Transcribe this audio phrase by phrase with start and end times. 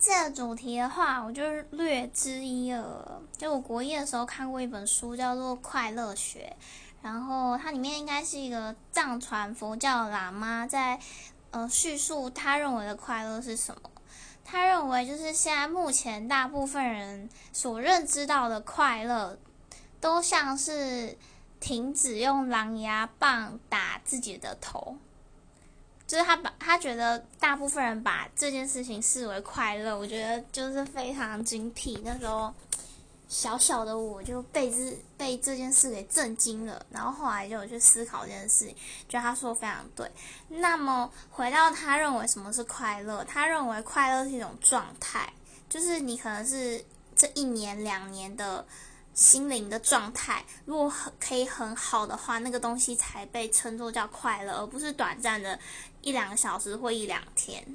[0.00, 3.20] 这主题的话，我就是略知一二。
[3.36, 6.56] 就我国一的时候看过一本书，叫做《快乐学》，
[7.02, 11.00] 然后它里面应该是一个藏传佛教喇嘛在
[11.50, 13.90] 呃叙述他认为的快乐是什么。
[14.44, 19.36] 他认为就是现在目前大部分人所认知到的快乐，
[20.00, 21.18] 都像是
[21.58, 24.96] 停止用狼牙棒打自己的头。
[26.08, 32.00] 就是他把他觉得大部分人把这件事情视为快乐，我觉得就是非常精辟。
[32.02, 32.52] 那时候
[33.28, 38.74] 小小的我就被这被这件事给震惊了，然后后来就有去思考这件事情，
[39.06, 40.10] 觉得他说的非常对。
[40.48, 45.30] 那么回到他认为什么是快乐，他认为快乐是一种状态，
[45.68, 46.82] 就是你可能是
[47.14, 48.66] 这一年两年的。
[49.18, 55.58] 心灵的状态，如果很可以很好的话，那个东西才被称作叫快乐，而不是短暂的
[56.02, 57.66] 一两个小时或一两天。